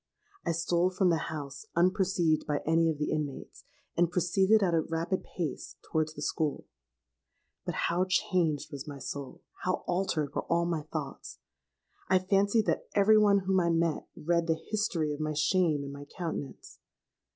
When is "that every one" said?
12.65-13.41